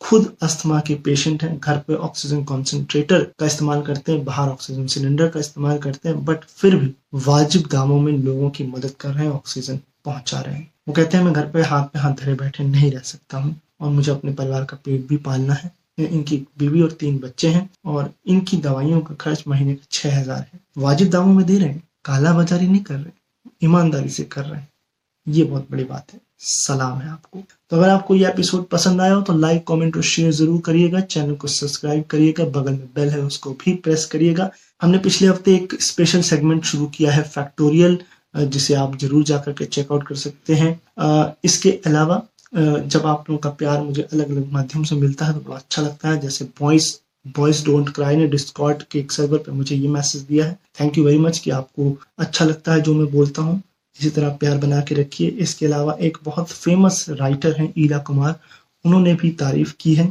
खुद 0.02 0.36
अस्थमा 0.42 0.80
के 0.80 0.96
पेशेंट 0.96 1.44
हैं, 1.44 1.58
घर 1.60 1.78
पे 1.78 1.96
ऑक्सीजन 1.96 2.44
कॉन्सेंट्रेटर 2.44 3.24
का 3.40 3.46
इस्तेमाल 3.46 3.82
करते 3.82 4.12
हैं, 4.12 4.24
बाहर 4.26 4.50
ऑक्सीजन 4.50 4.88
सिलेंडर 4.88 5.28
का 5.28 5.40
इस्तेमाल 5.40 5.78
करते 5.78 6.10
हैं 6.10 6.24
बट 6.26 6.46
फिर 6.46 6.76
भी 6.76 6.94
वाजिब 7.14 7.68
दामों 7.72 8.00
में 8.02 8.12
लोगों 8.14 8.50
की 8.50 8.64
मदद 8.64 8.96
कर 9.00 9.10
रहे 9.10 9.26
हैं 9.26 9.32
ऑक्सीजन 9.32 9.80
पहुँचा 10.06 10.40
रहे 10.40 10.56
हैं। 10.56 10.72
वो 10.88 10.94
कहते 10.94 11.18
हैं, 11.18 11.24
मैं 11.24 11.34
घर 11.34 11.50
पे 11.50 11.62
हाथ 11.62 11.84
पे 11.84 12.00
हाथ 12.00 12.14
धरे 12.14 12.34
बैठे 12.34 12.64
नहीं 12.64 12.92
रह 12.92 13.00
सकता 13.00 13.38
हूँ 13.38 13.56
और 13.82 13.92
मुझे 13.92 14.12
अपने 14.12 14.34
परिवार 14.34 14.66
का 14.66 14.78
पेट 14.86 15.08
भी 15.08 15.18
पालना 15.18 15.54
है। 15.54 15.72
इनकी 15.98 16.38
बीवी 16.58 16.82
और 16.82 16.92
तीन 17.00 17.18
बच्चे 17.20 17.48
हैं 17.50 17.70
और 17.86 18.12
इनकी 18.28 18.58
दवाइयों 18.60 19.00
का 19.02 19.16
खर्च 19.16 19.44
महीने 19.48 19.74
का 19.76 19.86
छह 19.92 20.20
हज़ार 20.20 20.40
है। 20.44 20.60
वाजिब 20.78 21.10
दामों 21.10 21.34
में 21.34 21.46
दे 21.46 21.58
रहे 21.58 21.70
हैं 21.70 21.84
काला 22.06 22.34
बाजारी 22.34 22.68
नहीं 22.68 22.82
कर 22.82 22.96
रहे, 22.96 23.12
ईमानदारी 23.64 24.10
से 24.10 24.24
कर 24.26 24.44
रहे 24.44 24.60
हैं। 24.60 24.68
ये 25.28 25.44
बहुत 25.44 25.68
बड़ी 25.72 25.84
बात 25.84 26.14
है। 26.14 26.20
सलाम 26.42 26.98
है 27.00 27.10
आपको। 27.10 27.40
तो 27.72 27.78
अगर 27.78 27.90
आपको 27.90 28.16
ये 28.16 28.28
एपिसोड 28.28 28.66
पसंद 28.68 29.02
आया 29.02 29.14
हो 29.14 29.22
तो 29.22 29.34
लाइक 29.34 29.64
कमेंट 29.68 29.98
और 29.98 30.04
शेयर 30.04 30.32
ज़रूर 30.34 30.62
करिएगा। 30.62 31.00
चैनल 31.02 31.36
को 31.36 31.48
सब्सक्राइब 31.50 32.04
करिएगा। 32.12 32.46
बगल 32.52 32.72
में 32.72 32.88
बेल 32.96 33.10
है, 33.10 33.20
उसको 33.22 33.52
भी 33.56 33.74
प्रेस 33.76 34.06
करिएगा। 34.06 34.50
हमने 34.82 34.98
पिछले 35.00 35.28
हफ़्ते 35.28 35.56
एक 35.56 35.76
स्पेशल 35.82 36.22
सेगमेंट 36.24 36.64
शुरू 36.66 36.86
किया 36.88 37.12
है 37.12 37.24
फैक्टोरियल 37.26 38.00
जिसे 38.36 38.74
आप 38.76 38.98
ज़रूर 38.98 39.24
जाकर 39.24 39.54
के 39.54 39.66
चेकआउट 39.68 40.08
कर 40.08 40.16
सकते 40.16 40.56
हैं। 40.56 41.38
इसके 41.44 41.72
अलावा 41.86 42.22
जब 42.54 43.06
आप 43.06 43.30
लोगों 43.30 43.38
का 43.38 43.50
प्यार 43.52 43.82
मुझे 43.82 44.02
अलग 44.04 44.30
अलग 44.32 44.52
माध्यम 44.54 44.84
से 44.84 44.96
मिलता 44.96 45.26
है 45.26 45.34
तो 45.34 45.40
बड़ा 45.40 45.58
अच्छा 45.58 45.82
लगता 45.82 46.10
है। 46.10 46.20
जैसे 46.20 46.46
वॉइस 46.62 47.00
बॉयज़ 47.28 47.64
डोंट 47.66 47.90
क्राई 47.96 48.16
ने 48.16 48.28
डिस्कॉर्ड 48.28 48.84
के 48.84 49.00
एक 49.00 49.12
सर्वर 49.12 49.38
पे 49.38 49.52
मुझे 49.52 49.76
ये 49.76 49.88
मैसेज 49.90 50.22
दिया 50.22 50.46
है। 50.46 50.58
थैंक 50.80 50.98
यू 50.98 51.04
वेरी 51.06 51.18
मच 51.20 51.38
कि 51.40 51.52
आपको 51.52 51.96
अच्छा 52.20 52.46
लगता 52.46 52.74
है 52.74 52.82
जो 52.82 52.94
मैं 52.94 53.12
बोलता 53.12 53.42
हूँ। 53.42 53.62
इसी 54.00 54.10
तरह 54.10 54.30
प्यार 54.40 54.58
बना 54.58 54.80
के 54.82 54.96
रखिए। 54.96 55.30
इसके 55.40 55.66
अलावा 55.66 55.98
एक 56.02 56.18
बहुत 56.24 56.50
फ़ेमस 56.50 57.06
राइटर 57.12 57.56
हैं 57.58 57.74
ईला 57.78 57.98
कुमार 58.00 58.40
उन्होंने 58.86 59.14
भी 59.14 59.30
तारीफ़ 59.40 59.74
की 59.80 59.94
है। 59.96 60.08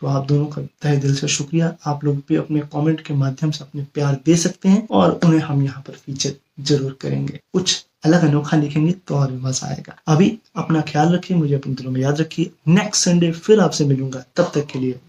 तो 0.00 0.06
आप 0.06 0.26
दोनों 0.26 0.46
का 0.46 0.62
तहे 0.82 0.96
दिल 0.96 1.14
से 1.14 1.28
शुक्रिया। 1.28 1.74
आप 1.86 2.04
लोग 2.04 2.22
भी 2.28 2.36
अपने 2.36 2.60
कमेंट 2.72 3.00
के 3.06 3.14
माध्यम 3.14 3.50
से 3.50 3.64
अपने 3.64 3.82
प्यार 3.94 4.20
दे 4.26 4.36
सकते 4.36 4.68
हैं 4.68 4.86
और 4.90 5.18
उन्हें 5.24 5.40
हम 5.40 5.62
यहाँ 5.62 5.82
पर 5.86 5.92
फीचर 5.96 6.32
ज़रूर 6.60 6.96
करेंगे। 7.00 7.40
कुछ 7.52 7.84
अलग 8.04 8.24
अनोखा 8.24 8.56
लिखेंगे 8.56 8.92
तो 8.92 9.14
और 9.14 9.30
भी 9.30 9.38
मज़ा 9.38 9.68
आएगा। 9.68 9.96
अभी 10.06 10.38
अपना 10.56 10.80
ख्याल 10.80 11.14
रखिए, 11.14 11.36
मुझे 11.36 11.54
अपने 11.54 11.74
दिलों 11.74 11.90
में 11.90 12.00
याद 12.00 12.20
रखिए। 12.20 12.50
नेक्स्ट 12.68 13.04
संडे 13.04 13.32
फिर 13.32 13.60
आपसे 13.60 13.84
मिलूँगा। 13.84 14.24
तब 14.36 14.52
तक 14.54 14.66
के 14.66 14.78
लिए 14.78 15.00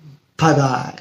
बाय 0.42 0.54